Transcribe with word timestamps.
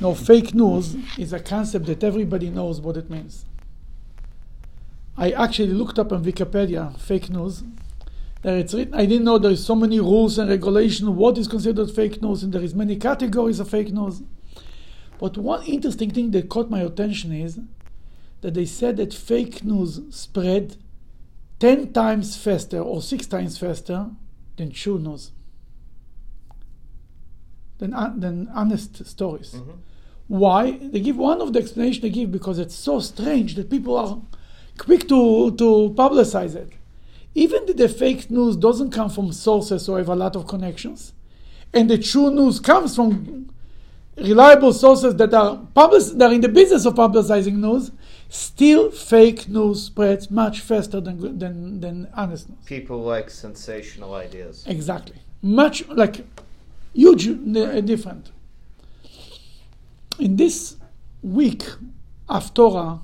No, 0.00 0.14
fake 0.14 0.54
news 0.54 0.96
is 1.18 1.32
a 1.32 1.40
concept 1.40 1.86
that 1.86 2.04
everybody 2.04 2.50
knows 2.50 2.80
what 2.80 2.96
it 2.96 3.10
means. 3.10 3.44
I 5.16 5.32
actually 5.32 5.72
looked 5.72 5.98
up 5.98 6.12
on 6.12 6.24
Wikipedia 6.24 6.96
fake 7.00 7.28
news. 7.28 7.64
There 8.42 8.56
it's 8.56 8.72
written. 8.72 8.94
I 8.94 9.06
didn't 9.06 9.24
know 9.24 9.38
there 9.38 9.50
is 9.50 9.66
so 9.66 9.74
many 9.74 9.98
rules 9.98 10.38
and 10.38 10.48
regulations. 10.48 11.10
What 11.10 11.36
is 11.36 11.48
considered 11.48 11.90
fake 11.90 12.22
news, 12.22 12.44
and 12.44 12.52
there 12.52 12.62
is 12.62 12.72
many 12.72 12.94
categories 12.94 13.58
of 13.58 13.68
fake 13.68 13.92
news. 13.92 14.22
But 15.18 15.36
one 15.36 15.64
interesting 15.64 16.10
thing 16.10 16.30
that 16.30 16.48
caught 16.48 16.70
my 16.70 16.80
attention 16.80 17.32
is 17.32 17.58
that 18.42 18.54
they 18.54 18.66
said 18.66 18.98
that 18.98 19.12
fake 19.12 19.64
news 19.64 20.00
spread 20.10 20.76
ten 21.58 21.92
times 21.92 22.36
faster 22.36 22.78
or 22.78 23.02
six 23.02 23.26
times 23.26 23.58
faster 23.58 24.10
than 24.56 24.70
true 24.70 25.00
news, 25.00 25.32
than 27.78 27.92
uh, 27.92 28.14
than 28.16 28.48
honest 28.54 29.04
stories. 29.04 29.54
Mm-hmm. 29.54 29.72
Why? 30.28 30.72
They 30.78 31.00
give 31.00 31.16
one 31.16 31.40
of 31.40 31.52
the 31.52 31.58
explanation 31.58 32.02
they 32.02 32.10
give 32.10 32.30
because 32.30 32.58
it's 32.58 32.74
so 32.74 33.00
strange 33.00 33.54
that 33.56 33.70
people 33.70 33.96
are 33.96 34.18
quick 34.76 35.08
to, 35.08 35.50
to 35.56 35.94
publicize 35.96 36.54
it. 36.54 36.70
Even 37.34 37.64
if 37.68 37.76
the 37.76 37.88
fake 37.88 38.30
news 38.30 38.56
doesn't 38.56 38.90
come 38.90 39.10
from 39.10 39.32
sources 39.32 39.88
or 39.88 39.98
have 39.98 40.08
a 40.08 40.14
lot 40.14 40.36
of 40.36 40.46
connections, 40.46 41.12
and 41.72 41.90
the 41.90 41.98
true 41.98 42.30
news 42.30 42.60
comes 42.60 42.94
from 42.94 43.50
reliable 44.16 44.72
sources 44.72 45.14
that 45.16 45.32
are 45.32 45.56
public, 45.74 46.02
that 46.18 46.30
are 46.30 46.34
in 46.34 46.40
the 46.40 46.48
business 46.48 46.84
of 46.84 46.94
publicizing 46.94 47.54
news, 47.54 47.90
still 48.28 48.90
fake 48.90 49.48
news 49.48 49.84
spreads 49.84 50.30
much 50.30 50.60
faster 50.60 51.00
than, 51.00 51.38
than, 51.38 51.80
than 51.80 52.08
honest 52.14 52.48
news. 52.48 52.58
People 52.66 53.00
like 53.02 53.30
sensational 53.30 54.14
ideas. 54.14 54.64
Exactly. 54.66 55.16
Much 55.40 55.86
like 55.88 56.26
huge 56.92 57.28
uh, 57.28 57.80
different. 57.80 58.30
In 60.18 60.36
this 60.36 60.76
week 61.22 61.64
of 62.28 62.52
Torah, 62.54 63.00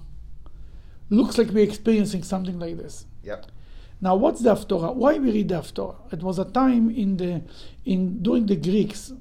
looks 1.10 1.38
like 1.38 1.48
we're 1.48 1.64
experiencing 1.64 2.22
something 2.22 2.58
like 2.58 2.76
this. 2.76 3.06
Yep. 3.22 3.46
Now, 4.00 4.16
what's 4.16 4.40
the 4.42 4.54
Haftorah? 4.54 4.94
Why 4.94 5.18
we 5.18 5.30
read 5.30 5.48
the 5.48 5.56
Haftorah? 5.56 6.12
It 6.12 6.22
was 6.22 6.38
a 6.38 6.44
time 6.44 6.90
in 6.90 7.16
the 7.16 7.42
in 7.84 8.22
during 8.22 8.46
the 8.46 8.56
Greeks 8.56 9.12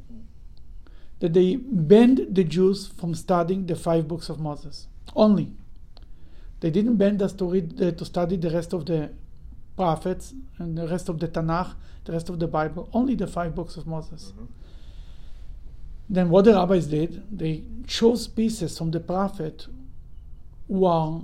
that 1.20 1.34
they 1.34 1.56
banned 1.56 2.28
the 2.32 2.44
Jews 2.44 2.88
from 2.88 3.16
studying 3.16 3.66
the 3.68 3.76
five 3.76 4.08
books 4.08 4.28
of 4.30 4.40
Moses 4.40 4.88
only. 5.16 5.54
They 6.60 6.70
didn't 6.72 6.98
ban 6.98 7.22
us 7.22 7.34
to 7.34 7.46
read 7.46 7.82
uh, 7.82 7.92
to 7.92 8.06
study 8.06 8.38
the 8.38 8.50
rest 8.50 8.74
of 8.74 8.86
the 8.86 9.12
prophets 9.76 10.34
and 10.58 10.78
the 10.78 10.88
rest 10.88 11.10
of 11.10 11.20
the 11.20 11.28
Tanakh, 11.28 11.76
the 12.06 12.12
rest 12.12 12.30
of 12.30 12.40
the 12.40 12.48
Bible. 12.48 12.90
Only 12.94 13.16
the 13.16 13.28
five 13.28 13.54
books 13.56 13.78
of 13.78 13.86
Moses. 13.88 14.34
Mhm. 14.36 14.48
Then 16.14 16.30
what 16.30 16.46
the 16.46 16.54
rabbis 16.54 16.86
did, 16.86 17.24
they 17.36 17.64
chose 17.88 18.28
pieces 18.28 18.78
from 18.78 18.92
the 18.92 19.00
prophet 19.00 19.66
who 20.68 20.86
are 20.86 21.24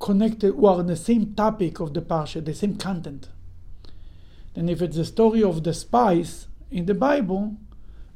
connected, 0.00 0.54
who 0.54 0.66
are 0.66 0.80
in 0.80 0.88
the 0.88 0.96
same 0.96 1.34
topic 1.34 1.78
of 1.78 1.94
the 1.94 2.02
parsha, 2.02 2.44
the 2.44 2.52
same 2.52 2.76
content. 2.76 3.28
Then 4.54 4.68
if 4.68 4.82
it's 4.82 4.96
the 4.96 5.04
story 5.04 5.44
of 5.44 5.62
the 5.62 5.72
spies 5.72 6.48
in 6.68 6.86
the 6.86 6.94
Bible, 6.94 7.58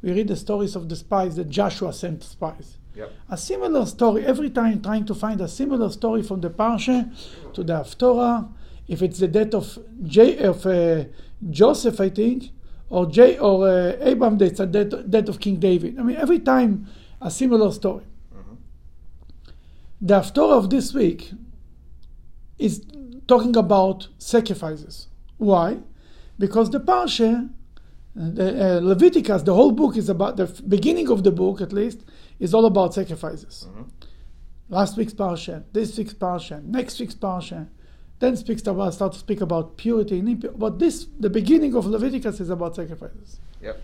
we 0.03 0.11
read 0.11 0.27
the 0.27 0.35
stories 0.35 0.75
of 0.75 0.89
the 0.89 0.97
spies 0.97 1.37
that 1.37 1.49
Joshua 1.49 1.93
sent 1.93 2.25
spies. 2.25 2.79
Yep. 2.97 3.13
A 3.31 3.37
similar 3.37 3.87
story, 3.87 4.27
every 4.27 4.51
time 4.51 4.83
trying 4.83 5.05
to 5.05 5.15
find 5.15 5.41
a 5.41 5.47
similar 5.47 5.89
story 5.89 6.25
from 6.25 6.41
the 6.41 6.51
parsha 6.51 7.15
to 7.55 7.63
the 7.63 7.75
Haftorah. 7.75 8.51
If 8.89 9.03
it's 9.03 9.21
the 9.21 9.29
death 9.29 9.55
of, 9.55 9.79
J, 10.03 10.39
of 10.39 10.67
uh, 10.67 11.05
Joseph, 11.49 12.01
I 12.01 12.09
think, 12.09 12.51
or 12.93 13.07
J, 13.07 13.39
or 13.39 13.67
uh, 13.67 13.97
Abraham, 14.11 14.37
it's 14.43 14.61
a 14.61 14.67
death, 14.67 14.93
death 15.09 15.29
of 15.29 15.41
King 15.41 15.57
David. 15.57 15.99
I 15.99 16.03
mean, 16.03 16.17
every 16.17 16.41
time 16.41 16.87
a 17.23 17.31
similar 17.31 17.71
story. 17.73 18.05
Mhm. 18.35 18.57
The 20.09 20.15
Haftorah 20.21 20.59
of 20.63 20.69
this 20.69 20.93
week 20.93 21.33
is 22.59 22.85
talking 23.27 23.57
about 23.57 24.09
sacrifices. 24.19 25.09
Why? 25.39 25.79
Because 26.39 26.69
the 26.71 26.81
Parsha, 26.81 27.49
the 28.15 28.49
uh, 28.67 28.81
Leviticus, 28.83 29.43
the 29.43 29.55
whole 29.55 29.73
book 29.73 29.97
is 29.97 30.09
about, 30.11 30.37
the 30.37 30.47
beginning 30.69 31.09
of 31.09 31.25
the 31.25 31.33
book 31.33 31.63
at 31.63 31.73
least, 31.73 32.01
is 32.39 32.53
all 32.53 32.67
about 32.67 32.93
sacrifices. 32.93 33.55
Mhm. 33.69 33.85
Last 34.69 34.99
week's 34.99 35.15
Parsha, 35.15 35.63
this 35.73 35.97
week's 35.97 36.15
Parsha, 36.15 36.63
next 36.63 37.01
week's 37.01 37.15
Parsha, 37.15 37.69
then 38.23 38.37
speaks 38.37 38.65
about, 38.69 38.95
start 38.95 39.13
to 39.13 39.19
speak 39.19 39.41
about 39.41 39.77
purity 39.77 40.21
and 40.21 40.29
impurity. 40.29 40.57
But 40.59 40.79
this, 40.79 41.09
the 41.19 41.29
beginning 41.29 41.75
of 41.75 41.87
Leviticus 41.87 42.39
is 42.39 42.51
about 42.51 42.77
sacrifices. 42.77 43.41
Yep. 43.61 43.83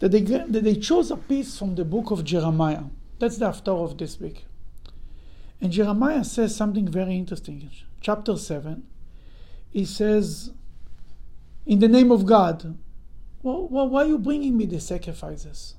That 0.00 0.10
they, 0.10 0.20
that 0.20 0.64
they 0.64 0.74
chose 0.74 1.10
a 1.10 1.16
piece 1.16 1.58
from 1.58 1.74
the 1.74 1.84
book 1.84 2.10
of 2.10 2.22
Jeremiah. 2.22 2.84
That's 3.18 3.38
the 3.38 3.46
Haftarah 3.46 3.84
of 3.84 3.96
this 3.96 4.20
week. 4.20 4.44
And 5.58 5.72
Jeremiah 5.72 6.22
says 6.22 6.54
something 6.54 6.86
very 6.86 7.16
interesting. 7.16 7.70
Chapter 8.02 8.36
7, 8.36 8.82
he 9.70 9.86
says, 9.86 10.50
In 11.64 11.78
the 11.78 11.88
name 11.88 12.12
of 12.12 12.26
God, 12.26 12.76
well, 13.42 13.68
well, 13.68 13.88
why 13.88 14.02
are 14.02 14.08
you 14.08 14.18
bringing 14.18 14.56
me 14.56 14.66
the 14.66 14.80
sacrifices? 14.80 15.76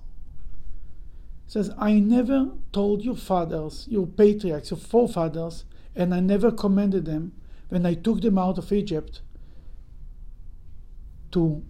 He 1.45 1.51
says, 1.51 1.69
I 1.77 1.99
never 1.99 2.49
told 2.71 3.03
your 3.03 3.15
fathers, 3.15 3.85
your 3.87 4.07
patriarchs, 4.07 4.71
your 4.71 4.79
forefathers, 4.79 5.65
and 5.95 6.11
I 6.11 6.21
never 6.21 6.51
commanded 6.51 7.05
them 7.05 7.33
when 7.73 7.87
I 7.87 7.95
took 7.95 8.21
them 8.21 8.37
out 8.37 8.59
of 8.59 8.71
Egypt 8.71 9.21
to, 11.31 11.63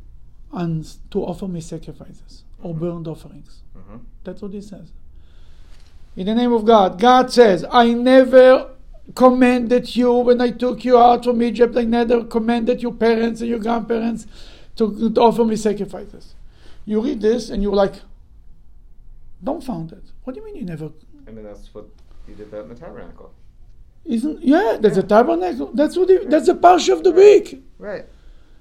uns 0.52 1.00
to 1.12 1.24
offer 1.24 1.48
me 1.48 1.62
sacrifices 1.62 2.44
or 2.62 2.74
burnt 2.76 3.08
offerings. 3.08 3.62
Mhm. 3.78 4.02
That's 4.26 4.42
what 4.42 4.52
he 4.52 4.60
says. 4.60 4.92
In 6.18 6.26
the 6.26 6.36
name 6.36 6.52
of 6.52 6.66
God, 6.66 7.00
God 7.00 7.32
says, 7.32 7.66
I 7.72 7.94
never 7.94 8.72
commanded 9.16 9.96
you 9.96 10.12
when 10.12 10.42
I 10.42 10.52
took 10.52 10.84
you 10.84 10.98
out 10.98 11.24
from 11.24 11.42
Egypt, 11.42 11.78
I 11.78 11.86
never 11.86 12.26
commanded 12.26 12.82
your 12.82 12.94
parents 12.94 13.40
and 13.40 13.50
your 13.50 13.60
grandparents 13.60 14.28
to, 14.76 15.10
to 15.10 15.22
offer 15.22 15.46
me 15.46 15.56
sacrifices. 15.56 16.36
You 16.84 17.00
read 17.00 17.22
this 17.22 17.50
and 17.50 17.64
you're 17.64 17.80
like, 17.84 17.96
dumbfounded. 19.42 20.04
What 20.26 20.34
do 20.34 20.42
you 20.42 20.46
mean 20.48 20.58
you 20.58 20.66
never? 20.66 20.92
I 21.26 21.32
mean, 21.32 21.46
that's 21.46 21.74
what 21.74 21.86
you 22.28 22.36
did 22.36 22.52
that 22.52 22.64
in 22.64 22.70
the 22.70 22.76
tabernacle. 22.76 23.32
Isn't 24.06 24.44
yeah? 24.44 24.78
That's 24.80 24.98
a 24.98 25.04
tabernacle. 25.04 25.72
That's 25.74 25.96
what. 25.96 26.10
He, 26.10 26.18
that's 26.26 26.48
a 26.48 26.56
parsha 26.56 26.94
of 26.94 27.04
the 27.04 27.12
week. 27.12 27.64
Right. 27.80 28.06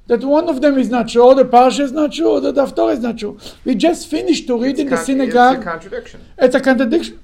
That 0.07 0.25
one 0.25 0.49
of 0.49 0.61
them 0.61 0.79
is 0.79 0.91
not 0.91 1.09
true, 1.09 1.35
the 1.35 1.45
parsha 1.45 1.81
is 1.81 1.93
not 1.93 2.13
true, 2.13 2.41
the 2.41 2.53
Haftarah 2.53 2.95
is 2.95 3.01
not 3.01 3.19
true. 3.19 3.39
We 3.65 3.77
just 3.77 4.09
finished 4.09 4.47
to 4.49 4.59
read 4.61 4.73
It's 4.73 4.81
in 4.81 4.89
the 4.89 4.97
synagogue. 4.97 5.59
It's 5.59 5.67
a 5.67 5.71
contradiction. 5.71 6.21
It's 6.39 6.55
a 6.55 6.61
contradiction 6.61 7.21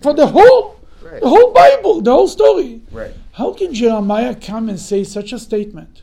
for 0.00 0.14
the 0.14 0.26
whole, 0.26 0.80
Right. 1.02 1.20
the 1.20 1.28
whole 1.28 1.52
Bible, 1.52 2.00
the 2.00 2.10
whole 2.10 2.28
story. 2.28 2.80
Right. 2.90 3.12
How 3.32 3.52
can 3.52 3.74
Jeremiah 3.74 4.34
come 4.34 4.68
and 4.70 4.80
say 4.80 5.04
such 5.04 5.32
a 5.32 5.38
statement? 5.38 6.02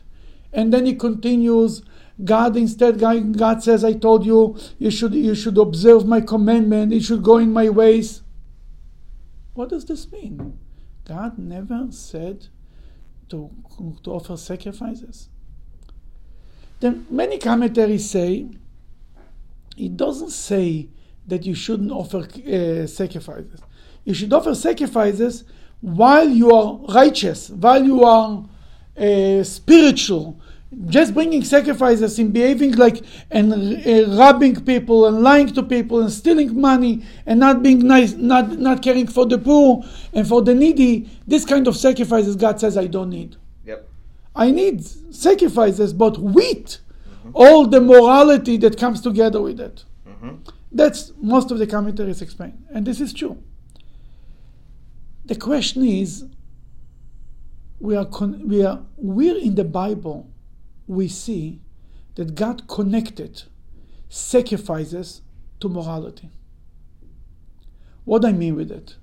And 0.52 0.72
then 0.72 0.86
he 0.86 0.94
continues, 0.94 1.82
God 2.22 2.56
instead, 2.56 3.00
God, 3.00 3.36
God 3.36 3.62
says, 3.62 3.84
I 3.84 3.94
told 3.94 4.24
you, 4.24 4.56
you 4.78 4.90
should, 4.90 5.14
you 5.14 5.34
should 5.34 5.58
observe 5.58 6.06
my 6.06 6.20
commandment, 6.20 6.92
you 6.92 7.00
should 7.00 7.22
go 7.22 7.38
in 7.38 7.52
my 7.52 7.68
ways. 7.68 8.22
What 9.54 9.70
does 9.70 9.84
this 9.84 10.10
mean? 10.12 10.58
God 11.06 11.38
never 11.38 11.88
said 11.90 12.48
to, 13.28 13.50
to 14.04 14.10
offer 14.10 14.36
sacrifices. 14.36 15.28
Then 16.80 17.06
many 17.10 17.38
commentaries 17.38 18.08
say, 18.08 18.48
it 19.76 19.96
doesn't 19.96 20.30
say 20.30 20.88
that 21.26 21.44
you 21.46 21.54
shouldn't 21.54 21.90
offer 21.90 22.18
uh, 22.18 22.86
sacrifices. 22.86 23.60
You 24.04 24.14
should 24.14 24.32
offer 24.32 24.54
sacrifices 24.54 25.44
while 25.80 26.28
you 26.28 26.52
are 26.52 26.76
righteous, 26.92 27.50
while 27.50 27.84
you 27.84 28.04
are 28.04 28.44
uh, 28.96 29.42
spiritual. 29.44 30.40
Just 30.86 31.14
bringing 31.14 31.42
sacrifices 31.42 32.16
and 32.20 32.32
behaving 32.32 32.76
like 32.76 33.02
and 33.30 33.52
uh, 33.52 34.16
robbing 34.16 34.64
people 34.64 35.06
and 35.06 35.20
lying 35.20 35.48
to 35.48 35.64
people 35.64 36.00
and 36.00 36.12
stealing 36.12 36.60
money 36.60 37.02
and 37.26 37.40
not 37.40 37.60
being 37.60 37.80
nice, 37.80 38.12
not 38.12 38.56
not 38.56 38.80
caring 38.80 39.08
for 39.08 39.26
the 39.26 39.36
poor 39.36 39.84
and 40.12 40.28
for 40.28 40.42
the 40.42 40.54
needy. 40.54 41.10
This 41.26 41.44
kind 41.44 41.66
of 41.66 41.76
sacrifices, 41.76 42.36
God 42.36 42.60
says, 42.60 42.76
I 42.76 42.86
don't 42.86 43.10
need. 43.10 43.34
Yep. 43.66 43.88
I 44.36 44.52
need 44.52 44.84
sacrifices, 45.12 45.92
but 45.92 46.18
with 46.18 46.78
all 47.34 47.66
the 47.66 47.80
morality 47.80 48.56
that 48.58 48.78
comes 48.78 49.00
together 49.00 49.40
with 49.40 49.58
it. 49.58 49.84
Mhm. 50.08 50.38
That's 50.70 51.12
most 51.20 51.50
of 51.50 51.58
the 51.58 51.66
commentaries 51.66 52.22
explain, 52.22 52.52
and 52.72 52.86
this 52.86 53.00
is 53.00 53.12
true. 53.12 53.38
The 55.26 55.34
question 55.34 55.84
is, 55.84 56.26
we 57.80 57.96
are 57.96 58.04
con- 58.04 58.48
we 58.48 58.64
are 58.64 58.82
where 58.96 59.36
in 59.36 59.56
the 59.56 59.64
Bible 59.64 60.28
we 60.90 61.06
see 61.06 61.60
that 62.16 62.34
God 62.34 62.66
connected 62.66 63.44
sacrifices 64.08 65.22
to 65.60 65.68
morality. 65.68 66.30
What 68.04 68.24
I 68.24 68.32
mean 68.32 68.56
with 68.56 68.72
it, 68.72 68.96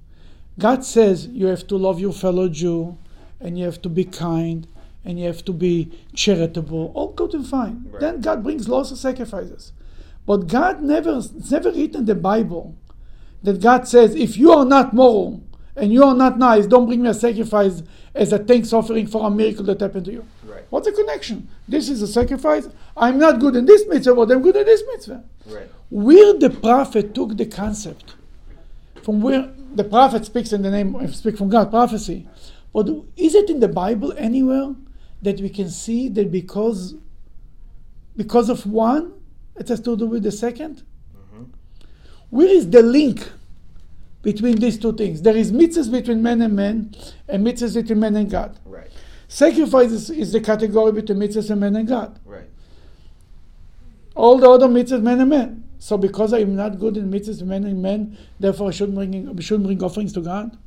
God 0.60 0.84
says 0.84 1.28
you 1.28 1.45
have 1.45 1.66
to 1.68 1.78
love 1.78 2.00
your 2.00 2.12
fellow 2.12 2.50
Jew, 2.50 2.98
and 3.39 3.57
you 3.57 3.63
have 3.63 3.81
to 3.84 3.89
be 3.89 4.04
kind, 4.04 4.68
and 5.06 5.18
you 5.18 5.28
have 5.28 5.45
to 5.45 5.54
be 5.54 5.92
charitable. 6.13 6.92
All 6.94 7.13
good 7.13 7.34
and 7.34 7.48
fine. 7.48 7.86
Right. 7.90 8.01
Then 8.01 8.22
God 8.22 8.44
brings 8.44 8.68
lots 8.68 8.92
of 8.92 8.98
sacrifices. 8.98 9.72
But 10.25 10.48
God 10.48 10.81
never, 10.81 11.19
it's 11.19 11.51
never 11.51 11.72
written 11.72 12.01
in 12.01 12.06
the 12.06 12.16
Bible 12.16 12.75
that 13.44 13.62
God 13.62 13.88
says, 13.88 14.13
if 14.13 14.36
you 14.36 14.51
are 14.51 14.66
not 14.66 14.94
moral 14.94 15.42
and 15.77 15.94
you 15.94 16.03
are 16.03 16.15
not 16.15 16.38
nice, 16.38 16.65
don't 16.65 16.88
bring 16.88 17.03
me 17.03 17.09
a 17.09 17.13
sacrifice 17.13 17.83
as 18.15 18.33
a 18.33 18.39
thanks 18.39 18.74
offering 18.74 19.07
for 19.07 19.25
a 19.27 19.29
miracle 19.29 19.63
that 19.65 19.79
happened 19.79 20.06
to 20.06 20.12
you. 20.12 20.25
Right. 20.44 20.63
What's 20.69 20.88
the 20.88 20.94
connection? 20.94 21.47
This 21.68 21.88
is 21.88 22.01
a 22.01 22.07
sacrifice. 22.07 22.68
I'm 22.95 23.19
not 23.19 23.39
good 23.39 23.56
in 23.56 23.65
this 23.65 23.85
mitzvah, 23.88 24.15
but 24.15 24.31
I'm 24.31 24.41
good 24.41 24.56
in 24.56 24.65
this 24.65 24.83
mitzvah. 24.88 25.24
Right. 25.45 25.69
Where 25.89 26.33
the 26.33 26.50
prophet 26.50 27.13
took 27.13 27.38
the 27.38 27.45
concept, 27.45 28.15
from 29.03 29.21
where 29.21 29.50
the 29.74 29.83
prophet 29.83 30.25
speaks 30.25 30.51
in 30.51 30.63
the 30.63 30.71
name, 30.71 31.13
speak 31.13 31.38
from 31.38 31.50
God, 31.50 31.69
prophecy. 31.69 32.27
But 32.73 32.89
is 33.15 33.35
it 33.35 33.50
in 33.50 33.59
the 33.59 33.68
Bible 33.68 34.13
anywhere 34.18 34.75
that 35.21 35.39
we 35.39 35.50
can 35.50 35.69
see 35.69 36.09
that 36.09 36.31
because 36.31 36.95
because 38.15 38.50
of 38.50 38.65
one, 38.65 39.13
it 39.56 39.68
has 39.68 39.80
to 39.81 39.95
do 39.95 40.07
with 40.07 40.23
the 40.23 40.30
2nd 40.30 40.81
mm-hmm. 40.81 41.44
Where 42.31 42.47
is 42.47 42.69
the 42.69 42.81
link 42.81 43.30
between 44.27 44.57
these 44.57 44.77
two 44.77 44.91
things? 44.91 45.21
There 45.21 45.38
is 45.38 45.53
mitzvahs 45.53 45.89
between 45.89 46.21
man 46.21 46.41
and 46.41 46.53
man, 46.53 46.94
and 47.29 47.47
mitzvahs 47.47 47.75
between 47.75 48.01
man 48.01 48.18
and 48.18 48.29
God. 48.29 48.59
Right. 48.65 48.91
Sacrifice 49.29 49.91
is, 49.91 50.09
is 50.09 50.33
the 50.33 50.41
category 50.41 50.91
between 50.91 51.19
mitzvahs 51.19 51.50
and 51.50 51.62
man 51.62 51.77
and 51.77 51.88
God. 51.88 52.19
Right. 52.25 52.50
All 54.15 54.38
the 54.38 54.50
other 54.50 54.68
mitzvahs, 54.68 55.01
man 55.01 55.21
and 55.21 55.29
man. 55.29 55.63
So 55.79 55.97
because 55.97 56.33
I 56.33 56.39
am 56.39 56.57
not 56.57 56.77
good 56.77 56.97
in 56.97 57.09
mitzvahs, 57.09 57.41
man 57.41 57.63
and 57.63 57.81
man, 57.81 58.18
therefore 58.38 58.68
I 58.68 58.71
shouldn't 58.71 58.97
bring, 58.97 59.39
shouldn't 59.39 59.65
bring 59.65 59.81
offerings 59.81 60.12
to 60.13 60.21
God. 60.21 60.57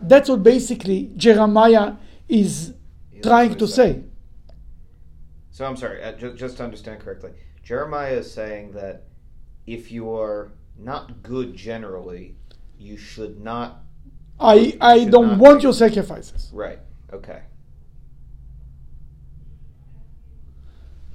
That's 0.00 0.28
what 0.28 0.44
basically 0.44 1.10
Jeremiah 1.16 1.94
is 2.28 2.74
trying 3.24 3.56
to 3.56 3.66
say. 3.66 4.04
So 5.50 5.64
I'm 5.64 5.76
sorry, 5.76 6.00
uh, 6.00 6.12
ju- 6.12 6.34
just 6.34 6.58
to 6.58 6.62
understand 6.64 7.00
correctly, 7.00 7.32
Jeremiah 7.64 8.18
is 8.22 8.32
saying 8.32 8.70
that 8.72 9.02
if 9.66 9.90
you're 9.90 10.52
not 10.78 11.24
good 11.24 11.56
generally, 11.56 12.36
you 12.78 12.96
should 12.96 13.40
not. 13.40 13.80
I, 14.38 14.76
I 14.80 14.98
should 15.00 15.10
don't 15.12 15.28
not 15.28 15.38
want 15.38 15.62
your 15.62 15.72
sacrifices. 15.72 16.50
Right. 16.52 16.78
Okay. 17.12 17.42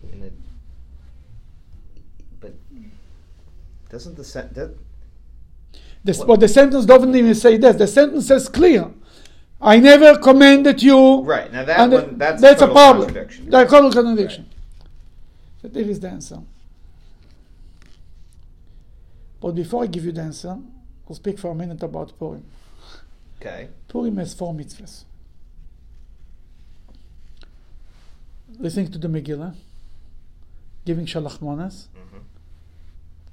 It, 0.04 0.34
but 2.40 2.54
doesn't 3.90 4.16
the 4.16 4.24
sen- 4.24 4.50
that 4.54 4.76
This, 6.04 6.20
What- 6.20 6.28
but 6.28 6.40
the 6.40 6.48
sentence 6.48 6.86
doesn't 6.86 7.16
even 7.16 7.36
say 7.36 7.58
that. 7.58 7.78
The 7.78 7.88
sentence 7.88 8.28
says 8.28 8.48
clear. 8.50 8.92
I 9.62 9.78
never 9.80 10.18
commanded 10.18 10.82
you. 10.82 11.22
right 11.24 11.52
now 11.52 11.66
that 11.66 11.90
one 11.90 12.18
that's, 12.18 12.42
that's 12.42 12.62
a 12.62 12.68
problem. 12.68 13.08
contradiction. 13.08 13.50
That's 13.50 13.70
total 13.70 13.92
contradiction. 13.92 14.46
So 15.62 15.68
there 15.68 15.84
is 15.84 16.00
the 16.00 16.10
answer. 16.10 16.40
But 19.42 19.52
before 19.56 19.84
I 19.84 19.88
give 19.88 20.06
you 20.06 20.14
the 20.14 20.22
answer, 20.22 20.58
we'll 21.10 21.16
speak 21.16 21.40
for 21.40 21.52
a 21.52 21.56
minute 21.56 21.82
about 21.84 22.18
Purim. 22.18 22.44
Okay. 23.42 23.70
Purim 23.88 24.18
has 24.18 24.34
four 24.34 24.54
mitzvahs. 24.54 25.04
Listening 28.60 28.92
to 28.92 28.98
the 29.00 29.08
Megillah, 29.08 29.56
giving 30.86 31.06
shalach 31.06 31.42
manas, 31.42 31.88
Mhm. 31.96 32.22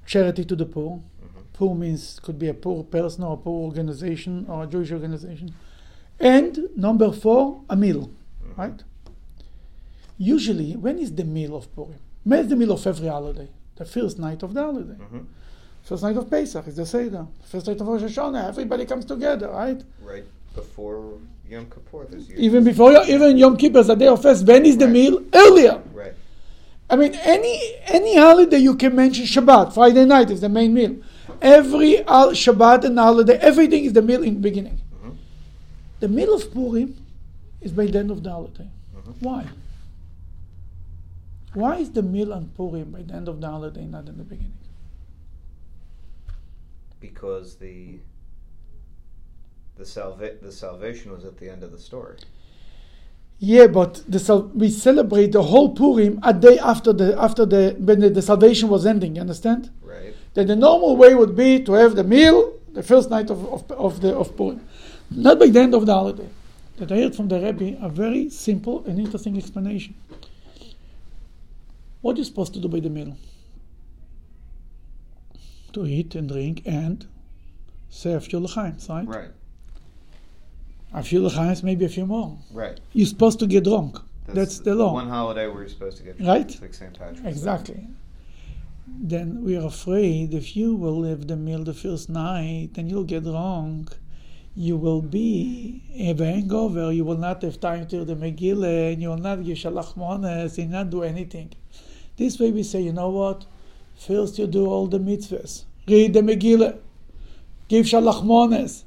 charity 0.05 0.45
to 0.45 0.55
the 0.55 0.65
poor. 0.65 0.97
Mhm. 1.21 1.43
Poor 1.53 1.75
means 1.75 2.19
could 2.21 2.39
be 2.39 2.47
a 2.47 2.53
poor 2.53 2.83
person 2.83 3.23
or 3.23 3.33
a 3.33 3.37
poor 3.37 3.65
organization 3.65 4.45
or 4.47 4.63
a 4.63 4.67
Jewish 4.67 4.91
organization. 4.91 5.53
And 6.19 6.69
number 6.75 7.11
four, 7.11 7.61
a 7.69 7.75
meal, 7.75 8.09
Mhm. 8.43 8.57
right? 8.57 8.83
Usually, 10.17 10.75
when 10.75 10.97
is 10.97 11.13
the 11.13 11.23
meal 11.25 11.55
of 11.55 11.73
Purim? 11.75 11.99
When 12.23 12.39
is 12.39 12.47
the 12.47 12.55
meal 12.55 12.71
of 12.71 12.87
every 12.87 13.07
holiday? 13.07 13.49
The 13.75 13.85
first 13.85 14.17
night 14.17 14.41
of 14.43 14.53
the 14.53 14.61
holiday. 14.63 14.97
First 15.87 16.03
night 16.03 16.17
of 16.17 16.29
Pesach 16.29 16.67
is 16.67 16.75
the 16.75 16.85
Seder. 16.85 17.25
First 17.45 17.65
night 17.67 17.79
of 17.79 17.87
Rosh 17.87 18.01
Hashanah, 18.01 18.49
everybody 18.49 18.83
comes 18.85 19.05
together, 19.05 19.47
right? 19.47 19.81
Right 20.03 20.25
before 20.53 21.13
Yom 21.49 21.67
Kippur, 21.67 22.05
Even 22.35 22.65
before, 22.65 22.91
even 23.07 23.37
Yom 23.37 23.55
Kippur 23.55 23.79
is 23.79 23.89
a 23.89 23.95
day 23.95 24.07
of 24.07 24.21
fast. 24.21 24.45
When 24.45 24.65
is 24.65 24.77
the 24.77 24.87
meal? 24.89 25.23
Earlier. 25.33 25.81
right. 25.93 26.11
I 26.89 26.97
mean, 26.97 27.13
any 27.15 27.53
any 27.85 28.17
holiday 28.17 28.57
you 28.57 28.75
can 28.75 28.95
mention 28.97 29.23
Shabbat. 29.25 29.73
Friday 29.73 30.03
night 30.03 30.29
is 30.29 30.41
the 30.41 30.49
main 30.49 30.73
meal. 30.73 30.97
Every 31.41 32.03
hol- 32.03 32.31
Shabbat 32.31 32.83
and 32.83 32.99
holiday, 32.99 33.37
everything 33.37 33.85
is 33.85 33.93
the 33.93 34.01
meal 34.01 34.23
in 34.23 34.33
the 34.35 34.39
beginning. 34.41 34.79
Mhm. 35.05 35.15
The 36.01 36.09
meal 36.09 36.33
of 36.33 36.51
Purim 36.53 36.95
is 37.61 37.71
by 37.71 37.85
the 37.85 37.99
end 37.99 38.11
of 38.11 38.23
the 38.23 38.29
holiday. 38.29 38.67
Mhm. 38.97 39.13
Why? 39.21 39.45
Why 41.53 41.77
is 41.77 41.91
the 41.91 42.03
meal 42.03 42.33
on 42.33 42.49
Purim 42.57 42.91
by 42.91 43.03
the 43.03 43.13
end 43.13 43.29
of 43.29 43.39
the 43.39 43.47
holiday, 43.47 43.85
not 43.85 44.07
in 44.09 44.17
the 44.17 44.23
beginning? 44.23 44.51
Because 46.99 47.55
the 47.55 47.99
the 49.77 49.85
salva- 49.85 50.37
the 50.41 50.51
salvation 50.51 51.11
was 51.11 51.23
at 51.25 51.37
the 51.37 51.49
end 51.49 51.63
of 51.63 51.71
the 51.71 51.77
story. 51.77 52.17
Yeah, 53.39 53.67
but 53.67 54.01
the 54.07 54.17
sal- 54.17 54.49
we 54.55 54.69
celebrate 54.69 55.31
the 55.31 55.43
whole 55.43 55.69
Purim 55.75 56.19
a 56.23 56.33
day 56.33 56.57
after 56.57 56.91
the 56.91 57.15
after 57.21 57.45
the 57.45 57.75
when 57.77 57.99
the, 57.99 58.09
the 58.09 58.21
salvation 58.21 58.69
was 58.69 58.85
ending. 58.85 59.15
You 59.15 59.21
understand? 59.21 59.69
Right. 59.83 60.15
that 60.33 60.47
the 60.47 60.55
normal 60.55 60.97
way 60.97 61.13
would 61.15 61.35
be 61.35 61.63
to 61.63 61.73
have 61.73 61.95
the 61.95 62.03
meal 62.03 62.53
the 62.73 62.83
first 62.83 63.09
night 63.09 63.29
of, 63.29 63.45
of, 63.45 63.71
of 63.71 64.01
the 64.01 64.15
of 64.15 64.35
Purim, 64.35 64.61
not 65.11 65.37
by 65.39 65.47
the 65.47 65.59
end 65.59 65.73
of 65.75 65.85
the 65.85 65.93
holiday. 65.93 66.29
That 66.77 66.91
I 66.91 66.97
heard 66.97 67.15
from 67.15 67.27
the 67.27 67.39
Rebbe 67.39 67.77
a 67.83 67.89
very 67.89 68.29
simple 68.29 68.83
and 68.85 68.99
interesting 68.99 69.37
explanation. 69.37 69.95
What 72.01 72.15
are 72.15 72.19
you 72.19 72.23
supposed 72.25 72.53
to 72.53 72.59
do 72.59 72.67
by 72.67 72.79
the 72.79 72.89
meal? 72.89 73.17
To 75.73 75.85
eat 75.85 76.15
and 76.15 76.29
drink 76.29 76.61
and 76.65 77.05
say 77.89 78.13
a 78.13 78.19
few 78.19 78.39
l'chaims, 78.39 78.89
right? 78.89 79.07
Right. 79.07 79.31
A 80.93 81.03
few 81.03 81.25
l'chaims, 81.25 81.61
maybe 81.63 81.85
a 81.85 81.89
few 81.89 82.05
more. 82.05 82.37
Right. 82.51 82.79
You're 82.93 83.07
supposed 83.07 83.39
to 83.39 83.47
get 83.47 83.65
drunk. 83.65 83.97
That's, 84.27 84.59
the 84.59 84.75
law. 84.75 84.93
One 84.93 85.09
holiday 85.09 85.47
where 85.47 85.59
you're 85.59 85.69
supposed 85.69 85.97
to 85.97 86.03
get 86.03 86.17
drunk. 86.17 86.27
Right? 86.29 86.49
It's 86.49 86.61
like 86.61 86.73
St. 86.73 86.97
Patrick's. 86.97 87.25
Exactly. 87.25 87.87
Then 88.87 89.43
we 89.43 89.55
are 89.57 89.65
afraid 89.67 90.33
if 90.33 90.55
you 90.55 90.75
will 90.75 91.03
have 91.03 91.27
the 91.27 91.35
meal 91.35 91.63
the 91.63 91.73
first 91.73 92.09
night 92.09 92.71
and 92.77 92.89
you'll 92.89 93.03
get 93.03 93.23
drunk, 93.23 93.95
you 94.55 94.75
will 94.75 95.01
be 95.01 95.83
have 95.97 96.19
a 96.19 96.25
hangover, 96.25 96.91
you 96.91 97.05
will 97.05 97.17
not 97.17 97.41
have 97.43 97.59
time 97.59 97.85
to 97.87 98.03
the 98.03 98.15
Megillah, 98.15 98.93
and 98.93 99.01
you 99.01 99.09
will 99.09 99.17
not 99.17 99.43
give 99.43 99.57
Shalach 99.57 99.93
Monas, 99.95 100.57
and 100.57 100.71
not 100.71 100.89
do 100.89 101.03
anything. 101.03 101.53
This 102.15 102.39
way 102.39 102.51
we 102.51 102.63
say, 102.63 102.81
you 102.81 102.93
know 102.93 103.09
what? 103.09 103.45
First 103.97 104.37
you 104.39 104.47
do 104.47 104.67
all 104.67 104.87
the 104.87 104.99
mitzvahs. 104.99 105.65
Read 105.87 106.13
the 106.13 106.21
Megillah. 106.21 106.77
Give 107.67 107.85
Shalach 107.85 108.23
Monas. 108.23 108.83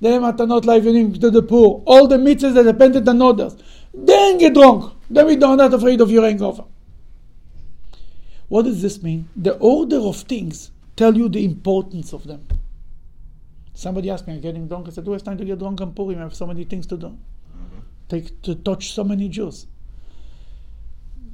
Then 0.00 0.22
matanot 0.22 0.64
l'evyonim 0.64 1.20
to 1.20 1.30
the 1.30 1.42
poor. 1.42 1.82
All 1.86 2.06
the 2.06 2.16
mitzvahs 2.16 2.54
that 2.54 2.62
depended 2.62 3.08
on 3.08 3.20
others. 3.20 3.56
Then 3.92 4.38
get 4.38 4.54
drunk. 4.54 4.92
Then 5.10 5.26
we 5.26 5.34
are 5.34 5.56
not 5.56 5.74
afraid 5.74 6.00
of 6.00 6.10
your 6.10 6.24
hangover. 6.24 6.64
What 8.48 8.62
does 8.62 8.82
this 8.82 9.02
mean? 9.02 9.28
The 9.36 9.56
order 9.58 9.98
of 9.98 10.16
things 10.16 10.70
tell 10.96 11.16
you 11.16 11.28
the 11.28 11.44
importance 11.44 12.12
of 12.12 12.26
them. 12.26 12.46
Somebody 13.74 14.10
asked 14.10 14.26
me, 14.26 14.34
I'm 14.34 14.40
getting 14.40 14.68
drunk. 14.68 14.86
I 14.86 14.90
said, 14.90 15.04
do 15.04 15.12
I 15.12 15.14
have 15.14 15.24
time 15.24 15.38
to 15.38 15.44
get 15.44 15.58
drunk 15.58 15.80
on 15.80 15.92
Purim? 15.92 16.18
I 16.18 16.22
have 16.22 16.34
so 16.34 16.46
many 16.46 16.64
things 16.64 16.86
to 16.88 16.96
do. 16.96 17.08
Mm-hmm. 17.08 17.78
Take 18.08 18.42
to 18.42 18.54
touch 18.54 18.92
so 18.92 19.02
many 19.02 19.28
Jews. 19.28 19.66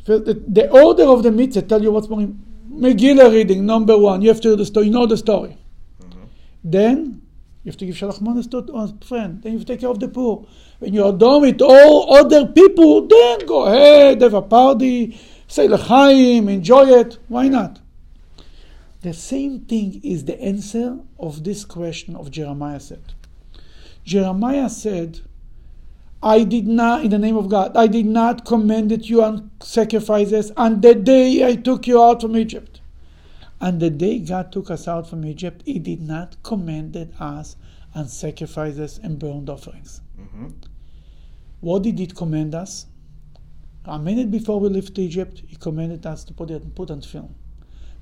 The, 0.04 0.42
the 0.48 0.70
order 0.70 1.04
of 1.04 1.22
the 1.22 1.30
mitzvah 1.30 1.62
tell 1.62 1.82
you 1.82 1.92
what's 1.92 2.08
more. 2.08 2.22
im- 2.22 2.42
Megillah 2.70 3.32
reading, 3.32 3.66
number 3.66 3.98
one. 3.98 4.22
You 4.22 4.28
have 4.28 4.40
to 4.42 4.56
the 4.56 4.64
story. 4.64 4.86
You 4.86 4.92
know 4.92 5.06
the 5.06 5.16
story. 5.16 5.56
Mhm. 6.00 6.28
Then 6.62 7.22
you 7.64 7.70
have 7.70 7.76
to 7.78 7.86
give 7.86 7.96
shalach 7.96 8.20
manas 8.20 8.46
to 8.48 8.58
a 8.58 8.88
friend. 9.04 9.42
Then 9.42 9.52
you 9.52 9.58
have 9.58 9.66
to 9.66 9.72
take 9.72 9.80
care 9.80 9.90
of 9.90 9.98
the 9.98 10.08
poor. 10.08 10.46
When 10.78 10.94
you 10.94 11.04
are 11.04 11.12
done 11.12 11.42
with 11.42 11.60
all 11.60 12.14
other 12.14 12.46
people, 12.46 13.06
then 13.06 13.40
go 13.46 13.64
ahead, 13.64 14.22
have 14.22 14.34
a 14.34 14.42
party, 14.42 15.18
say 15.48 15.68
l'chaim, 15.68 16.48
enjoy 16.48 16.86
it. 16.86 17.18
Why 17.28 17.48
not? 17.48 17.80
The 19.02 19.12
same 19.14 19.60
thing 19.60 20.00
is 20.04 20.24
the 20.26 20.40
answer 20.40 20.98
of 21.18 21.42
this 21.44 21.64
question 21.64 22.14
of 22.14 22.30
Jeremiah 22.30 22.80
said. 22.80 23.14
Jeremiah 24.04 24.68
said, 24.68 25.20
I 26.22 26.44
did 26.44 26.66
not, 26.66 27.04
in 27.04 27.10
the 27.10 27.18
name 27.18 27.36
of 27.36 27.48
God, 27.48 27.76
I 27.76 27.86
did 27.86 28.04
not 28.04 28.44
command 28.44 29.08
you 29.08 29.22
on 29.22 29.50
sacrifices 29.60 30.52
on 30.56 30.82
the 30.82 30.94
day 30.94 31.46
I 31.46 31.56
took 31.56 31.86
you 31.86 32.02
out 32.02 32.20
from 32.20 32.36
Egypt. 32.36 32.80
On 33.60 33.78
the 33.78 33.90
day 33.90 34.18
God 34.18 34.52
took 34.52 34.70
us 34.70 34.86
out 34.86 35.08
from 35.08 35.24
Egypt, 35.24 35.62
He 35.64 35.78
did 35.78 36.00
not 36.02 36.36
command 36.42 36.96
us 37.18 37.56
on 37.94 38.08
sacrifices 38.08 39.00
and 39.02 39.18
burnt 39.18 39.48
offerings. 39.48 40.02
Mhm. 40.18 40.52
What 41.60 41.82
did 41.82 41.98
He 41.98 42.06
command 42.06 42.54
us? 42.54 42.86
A 43.86 43.98
minute 43.98 44.30
before 44.30 44.60
we 44.60 44.68
left 44.68 44.98
Egypt, 44.98 45.42
He 45.46 45.56
commanded 45.56 46.04
us 46.04 46.24
to 46.24 46.34
put 46.34 46.50
it 46.50 46.74
put 46.74 46.90
on 46.90 47.00
film. 47.00 47.34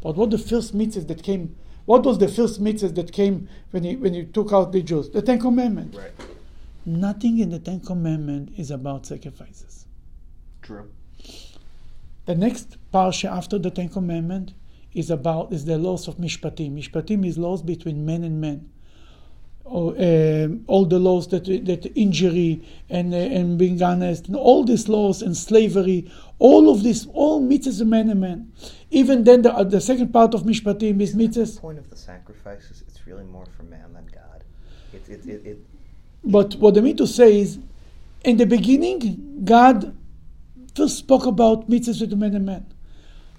But 0.01 0.17
what 0.17 0.31
the 0.31 0.39
first 0.39 0.77
mitzvahs 0.77 1.07
that 1.07 1.23
came? 1.23 1.55
What 1.87 2.05
was 2.05 2.19
the 2.19 2.29
first 2.29 2.63
mitzvahs 2.63 2.95
that 2.97 3.13
came 3.13 3.49
when 3.71 3.85
He 3.85 3.97
when 3.97 4.15
He 4.15 4.25
took 4.25 4.53
out 4.53 4.73
the 4.73 4.83
Jews? 4.83 5.09
The 5.11 5.23
Ten 5.23 5.39
Commandments. 5.41 5.97
Right. 5.97 6.13
Nothing 6.89 7.39
in 7.39 7.51
the 7.51 7.59
Ten 7.59 7.81
Commandments 7.81 8.53
is 8.59 8.71
about 8.71 9.05
sacrifices. 9.05 9.85
True. 10.63 10.91
The 12.25 12.35
next 12.35 12.79
parsha 12.93 13.31
after 13.31 13.59
the 13.59 13.71
Ten 13.71 13.91
Commandments 13.91 14.55
is 14.95 15.11
about 15.11 15.53
is 15.53 15.67
the 15.67 15.77
laws 15.77 16.09
of 16.09 16.17
mishpatim. 16.17 16.73
Mishpatim 16.73 17.27
is 17.27 17.37
laws 17.37 17.63
between 17.63 18.07
men 18.07 18.25
and 18.25 18.41
men. 18.41 18.71
or, 19.65 19.95
um, 19.99 20.65
all 20.67 20.87
the 20.87 20.99
laws 20.99 21.29
that 21.29 21.45
that 21.45 21.93
injury 21.95 22.63
and 22.89 23.13
uh, 23.13 23.19
and 23.19 23.59
being 23.59 23.83
honest, 23.83 24.27
and 24.29 24.37
all 24.37 24.65
these 24.65 24.89
laws 24.89 25.21
and 25.21 25.37
slavery, 25.37 26.11
all 26.39 26.71
of 26.71 26.83
this, 26.83 27.07
all 27.13 27.43
mitzvahs 27.43 27.81
of 27.81 27.87
man 27.87 28.09
and 28.09 28.21
man. 28.21 28.53
Even 28.91 29.25
then, 29.25 29.43
the, 29.43 29.53
uh, 29.53 29.65
the 29.65 29.81
second 29.81 30.13
part 30.13 30.33
of 30.35 30.45
Mishpatim 30.45 31.01
is 31.03 31.15
The 31.15 31.29
mitzvahs. 31.29 31.61
point 31.61 31.79
of 31.79 31.91
the 31.91 31.97
sacrifices, 31.97 32.83
it's 32.89 33.07
really 33.07 33.25
more 33.25 33.47
for 33.57 33.65
man 33.65 33.93
than 33.93 34.07
God. 34.07 34.43
It, 34.95 35.07
it, 35.07 35.27
it, 35.27 35.47
it, 35.47 35.59
But 36.25 36.57
what 36.57 36.77
I 36.77 36.81
mean 36.81 36.97
to 36.97 37.07
say 37.07 37.41
is, 37.41 37.59
in 38.25 38.37
the 38.37 38.47
beginning, 38.47 39.43
God 39.45 39.97
first 40.75 40.99
spoke 40.99 41.27
about 41.27 41.69
mitzvahs 41.69 42.01
with 42.01 42.13
men 42.13 42.35
and 42.35 42.47
men. 42.47 42.67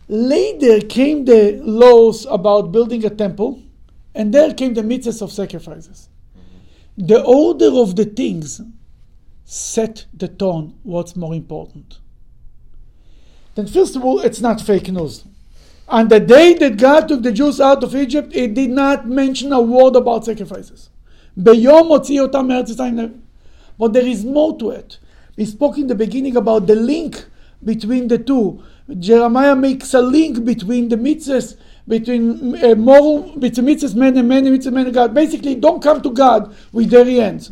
Later 0.08 0.86
came 0.86 1.26
the 1.26 1.60
laws 1.64 2.26
about 2.30 2.72
building 2.72 3.06
a 3.06 3.10
temple, 3.10 3.62
and 4.16 4.34
there 4.34 4.54
came 4.54 4.74
the 4.74 4.82
mitzvahs 4.82 5.22
of 5.22 5.32
sacrifices. 5.32 6.10
The 6.98 7.24
order 7.24 7.70
of 7.72 7.96
the 7.96 8.06
things 8.06 8.62
set 9.46 10.06
the 10.14 10.28
tone 10.28 10.76
what's 10.84 11.16
more 11.16 11.34
important. 11.34 12.00
Then, 13.56 13.68
first 13.68 13.96
of 13.96 14.04
all, 14.04 14.20
it's 14.20 14.42
not 14.42 14.62
fake 14.62 14.90
news. 14.90 15.26
On 15.88 16.08
the 16.08 16.20
day 16.20 16.54
that 16.54 16.78
God 16.78 17.08
took 17.08 17.24
the 17.24 17.32
Jews 17.32 17.60
out 17.60 17.84
of 17.84 17.96
Egypt, 17.96 18.32
it 18.36 18.54
did 18.54 18.70
not 18.70 19.08
mention 19.08 19.52
a 19.52 19.60
word 19.60 19.96
about 19.96 20.26
sacrifices. 20.26 20.89
But 21.44 21.56
there 23.94 24.06
is 24.06 24.26
more 24.26 24.58
to 24.58 24.72
it. 24.72 25.00
We 25.38 25.46
spoke 25.46 25.78
in 25.78 25.88
the 25.88 25.96
beginning 25.96 26.36
about 26.36 26.68
the 26.68 26.76
link 26.76 27.26
between 27.64 28.08
the 28.08 28.18
two. 28.18 28.64
Jeremiah 28.98 29.56
makes 29.56 29.94
a 29.94 30.02
link 30.02 30.44
between 30.44 30.90
the 30.90 30.98
mitzvahs, 30.98 31.56
between 31.88 32.64
uh, 32.64 32.76
moral, 32.76 33.38
between 33.38 33.68
mitzvahs 33.68 33.96
men 33.96 34.18
and 34.18 34.28
men 34.28 34.48
and 34.48 34.58
mitzvahs 34.58 34.74
men 34.74 34.86
and 34.86 34.94
God. 34.94 35.14
Basically, 35.14 35.56
don't 35.56 35.82
come 35.82 36.02
to 36.02 36.12
God 36.12 36.56
with 36.72 36.90
dirty 36.90 37.20
hands. 37.20 37.52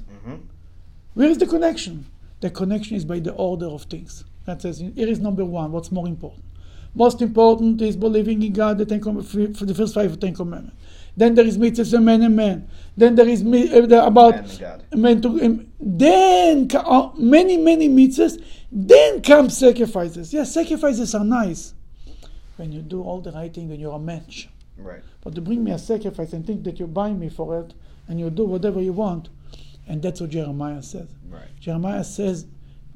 Where 1.14 1.30
is 1.30 1.38
the 1.38 1.48
connection? 1.48 2.06
The 2.42 2.52
connection 2.52 2.96
is 2.96 3.06
by 3.06 3.20
the 3.20 3.34
order 3.34 3.66
of 3.66 3.84
things. 3.84 4.24
That 4.46 4.62
says, 4.62 4.80
here 4.80 5.08
is 5.08 5.20
number 5.20 5.44
one, 5.44 5.72
what's 5.72 5.92
more 5.92 6.08
important? 6.08 6.44
Most 6.94 7.22
important 7.22 7.82
is 7.82 7.96
believing 7.96 8.44
in 8.44 8.54
God, 8.54 8.78
the 8.78 8.86
Ten 8.86 9.02
Com- 9.02 9.24
for 9.24 9.54
for 9.54 9.66
the 9.66 9.74
first 9.74 9.94
five 9.94 10.20
Ten 10.20 10.36
Commandments. 10.36 10.76
Then 11.18 11.34
there 11.36 11.46
is 11.46 11.58
mitzvahs 11.58 11.94
of 11.94 12.04
man 12.04 12.22
and 12.22 12.36
man. 12.36 12.70
Then 12.96 13.16
there 13.16 13.28
is 13.28 13.44
mi- 13.44 13.74
uh, 13.74 14.06
about 14.06 14.36
Man 14.36 14.44
and 14.46 14.60
God. 14.60 14.84
man 14.96 15.22
to, 15.24 15.30
um, 15.44 15.68
then 15.80 16.68
uh, 16.76 17.10
many 17.18 17.58
many 17.58 17.90
mitzvahs. 17.90 18.42
Then 18.72 19.22
come 19.24 19.50
sacrifices. 19.50 20.32
Yes, 20.32 20.54
sacrifices 20.54 21.16
are 21.16 21.26
nice 21.26 21.74
when 22.58 22.72
you 22.72 22.82
do 22.82 23.02
all 23.02 23.20
the 23.22 23.32
right 23.32 23.54
thing 23.54 23.72
and 23.72 23.80
you're 23.82 23.96
a 23.96 24.00
mensch. 24.00 24.48
right. 24.78 25.02
But 25.24 25.36
to 25.36 25.42
bring 25.42 25.64
me 25.64 25.72
a 25.72 25.80
sacrifice 25.80 26.34
and 26.34 26.46
think 26.46 26.64
that 26.66 26.80
you 26.80 26.88
buy 26.88 27.12
me 27.12 27.30
for 27.30 27.60
it 27.62 27.74
and 28.08 28.20
you 28.20 28.30
do 28.30 28.46
whatever 28.46 28.82
you 28.82 28.94
want, 28.94 29.30
and 29.88 30.02
that's 30.02 30.22
what 30.22 30.30
Jeremiah 30.30 30.82
says. 30.84 31.10
Right. 31.30 31.50
Jeremiah 31.60 32.04
says 32.04 32.46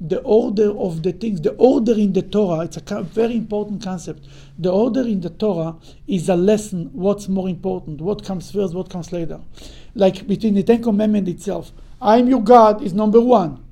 the 0.08 0.20
order 0.22 0.70
of 0.78 1.02
the 1.02 1.12
things, 1.12 1.40
the 1.40 1.52
order 1.52 1.92
in 1.92 2.12
the 2.12 2.22
Torah, 2.22 2.64
it's 2.64 2.76
a 2.76 3.02
very 3.02 3.36
important 3.36 3.82
concept. 3.82 4.26
The 4.58 4.70
order 4.70 5.02
in 5.02 5.20
the 5.20 5.30
Torah 5.30 5.76
is 6.08 6.28
a 6.28 6.34
lesson 6.36 6.90
what's 6.92 7.28
more 7.28 7.48
important, 7.48 8.00
what 8.00 8.24
comes 8.24 8.50
first, 8.50 8.74
what 8.74 8.90
comes 8.90 9.12
later. 9.12 9.40
Like 9.94 10.26
between 10.26 10.54
the 10.54 10.62
Ten 10.62 10.82
Commandments 10.82 11.30
itself, 11.30 11.72
I 12.00 12.18
am 12.18 12.28
your 12.28 12.42
God 12.42 12.82
is 12.82 12.92
number 12.92 13.20
one. 13.20 13.62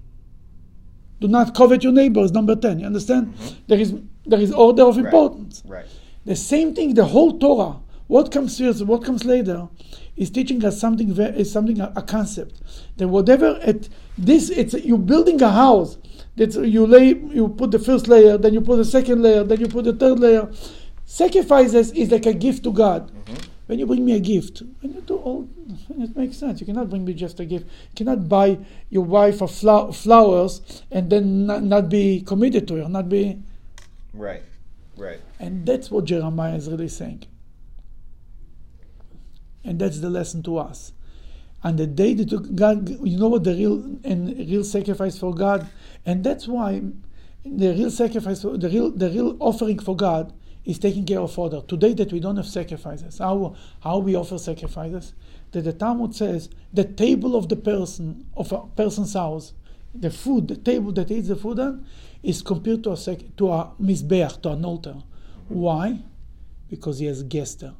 Do 1.20 1.28
not 1.28 1.54
covet 1.54 1.82
your 1.82 1.92
neighbor 1.92 2.20
is 2.20 2.32
number 2.32 2.54
ten. 2.56 2.78
You 2.78 2.86
understand? 2.86 3.34
Mm-hmm. 3.34 3.54
There 3.66 3.78
is 3.80 3.94
there 4.24 4.40
is 4.40 4.52
order 4.52 4.84
of 4.84 4.96
Right. 4.96 5.04
importance. 5.06 5.62
Right. 5.66 5.86
The 6.24 6.36
same 6.36 6.74
thing, 6.74 6.94
the 6.94 7.04
whole 7.06 7.38
Torah, 7.38 7.76
what 8.10 8.32
comes 8.32 8.58
first, 8.58 8.84
what 8.84 9.04
comes 9.04 9.24
later, 9.24 9.68
is 10.16 10.30
teaching 10.30 10.64
us 10.64 10.80
something. 10.80 11.16
Is 11.16 11.52
something 11.52 11.80
a, 11.80 11.92
a 11.94 12.02
concept 12.02 12.60
that 12.96 13.06
whatever 13.06 13.60
it 13.62 13.88
this 14.18 14.50
it's 14.50 14.74
you're 14.74 14.98
building 14.98 15.40
a 15.40 15.50
house. 15.50 15.96
That 16.36 16.54
you 16.54 16.86
lay, 16.86 17.08
you 17.08 17.48
put 17.48 17.70
the 17.70 17.78
first 17.78 18.08
layer, 18.08 18.36
then 18.36 18.52
you 18.52 18.62
put 18.62 18.76
the 18.76 18.84
second 18.84 19.22
layer, 19.22 19.44
then 19.44 19.60
you 19.60 19.68
put 19.68 19.84
the 19.84 19.92
third 19.92 20.18
layer. 20.18 20.50
Sacrifices 21.04 21.92
is 21.92 22.10
like 22.10 22.26
a 22.26 22.32
gift 22.32 22.64
to 22.64 22.72
God. 22.72 23.10
Mm-hmm. 23.10 23.34
When 23.66 23.78
you 23.78 23.86
bring 23.86 24.04
me 24.04 24.16
a 24.16 24.20
gift, 24.20 24.62
when 24.80 24.92
you 24.94 25.00
do 25.02 25.16
all, 25.16 25.48
it 25.90 26.16
makes 26.16 26.36
sense. 26.36 26.60
You 26.60 26.66
cannot 26.66 26.90
bring 26.90 27.04
me 27.04 27.14
just 27.14 27.38
a 27.38 27.44
gift. 27.44 27.66
You 27.66 27.94
cannot 27.94 28.28
buy 28.28 28.58
your 28.88 29.04
wife 29.04 29.40
a 29.40 29.46
flow- 29.46 29.92
flowers 29.92 30.82
and 30.90 31.10
then 31.10 31.46
not, 31.46 31.62
not 31.62 31.88
be 31.88 32.22
committed 32.22 32.66
to 32.68 32.76
her, 32.76 32.88
not 32.88 33.08
be. 33.08 33.38
Right. 34.12 34.42
Right. 34.96 35.20
And 35.38 35.64
that's 35.66 35.90
what 35.90 36.06
Jeremiah 36.06 36.56
is 36.56 36.68
really 36.68 36.88
saying. 36.88 37.26
And 39.64 39.78
that's 39.78 40.00
the 40.00 40.10
lesson 40.10 40.42
to 40.44 40.58
us. 40.58 40.92
And 41.62 41.78
the 41.78 41.86
day 41.86 42.14
that 42.14 42.56
God, 42.56 42.88
you 42.88 43.18
know 43.18 43.28
what 43.28 43.44
the 43.44 43.54
real 43.54 43.98
and 44.02 44.36
real 44.38 44.64
sacrifice 44.64 45.18
for 45.18 45.34
God, 45.34 45.68
and 46.06 46.24
that's 46.24 46.48
why 46.48 46.82
the 47.44 47.74
real 47.74 47.90
sacrifice, 47.90 48.40
the 48.40 48.70
real 48.72 48.90
the 48.90 49.10
real 49.10 49.36
offering 49.40 49.78
for 49.78 49.94
God 49.94 50.32
is 50.64 50.78
taking 50.78 51.04
care 51.04 51.20
of 51.20 51.38
other. 51.38 51.60
Today 51.62 51.92
that 51.94 52.12
we 52.12 52.20
don't 52.20 52.36
have 52.36 52.46
sacrifices, 52.46 53.18
how 53.18 53.56
how 53.80 53.98
we 53.98 54.16
offer 54.16 54.38
sacrifices? 54.38 55.12
That 55.52 55.62
the 55.62 55.72
Talmud 55.74 56.14
says 56.14 56.48
the 56.72 56.84
table 56.84 57.36
of 57.36 57.48
the 57.50 57.56
person 57.56 58.26
of 58.36 58.52
a 58.52 58.60
person's 58.60 59.12
house, 59.12 59.52
the 59.94 60.10
food, 60.10 60.48
the 60.48 60.56
table 60.56 60.92
that 60.92 61.10
eats 61.10 61.28
the 61.28 61.36
food 61.36 61.58
on, 61.58 61.84
is 62.22 62.40
compared 62.40 62.84
to 62.84 62.92
a 62.92 62.96
sec- 62.96 63.36
to 63.36 63.50
a 63.52 63.70
mizbeach, 63.80 64.40
to 64.42 64.50
an 64.50 64.64
altar. 64.64 64.96
Why? 65.48 66.00
Because 66.70 67.00
he 67.00 67.06
has 67.06 67.22
guests 67.22 67.56
there. 67.56 67.74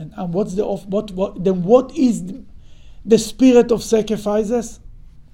And, 0.00 0.12
and 0.16 0.32
what's 0.34 0.54
the 0.54 0.64
of 0.64 0.86
what 0.86 1.10
what 1.12 1.44
then 1.44 1.62
what 1.62 1.96
is 1.96 2.24
the, 2.26 2.42
the 3.04 3.18
spirit 3.18 3.70
of 3.70 3.82
sacrifices? 3.84 4.80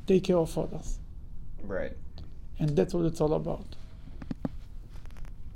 Take 0.06 0.25
care 0.25 0.38
of 0.38 0.56
others, 0.58 0.99
Right. 1.62 1.96
and 2.58 2.76
that's 2.76 2.92
what 2.94 3.04
it's 3.06 3.20
all 3.20 3.35
about. 3.35 3.75